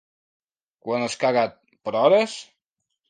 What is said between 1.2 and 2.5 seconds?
cagat, plores?